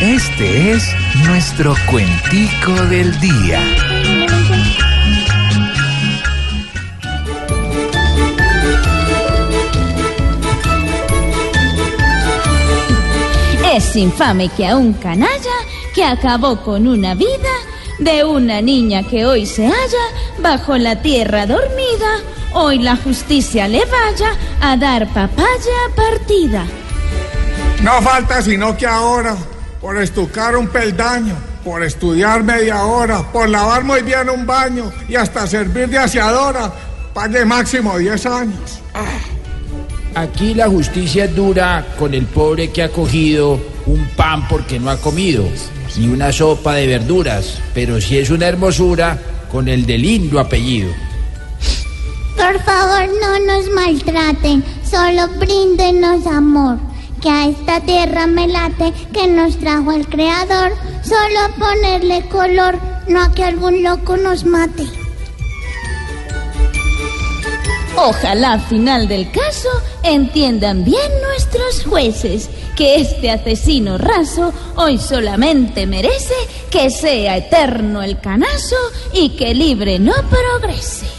[0.00, 0.94] Este es
[1.26, 3.60] nuestro cuentico del día.
[13.74, 15.34] Es infame que a un canalla
[15.92, 17.34] que acabó con una vida
[17.98, 20.04] de una niña que hoy se halla
[20.38, 22.20] bajo la tierra dormida,
[22.52, 24.30] hoy la justicia le vaya
[24.60, 25.48] a dar papaya
[25.96, 26.64] partida.
[27.82, 29.36] No falta sino que ahora,
[29.80, 35.14] por estucar un peldaño, por estudiar media hora, por lavar muy bien un baño y
[35.14, 36.72] hasta servir de aseadora,
[37.14, 38.80] pague máximo 10 años.
[40.14, 44.90] Aquí la justicia es dura con el pobre que ha cogido un pan porque no
[44.90, 45.44] ha comido,
[45.96, 49.18] ni una sopa de verduras, pero si es una hermosura
[49.50, 50.90] con el de lindo apellido.
[52.36, 56.87] Por favor, no nos maltraten, solo bríndenos amor.
[57.20, 60.72] Que a esta tierra me late que nos trajo el Creador,
[61.02, 62.78] solo ponerle color,
[63.08, 64.84] no a que algún loco nos mate.
[67.96, 69.68] Ojalá al final del caso
[70.04, 76.34] entiendan bien nuestros jueces que este asesino raso hoy solamente merece
[76.70, 78.76] que sea eterno el canazo
[79.12, 81.17] y que libre no progrese.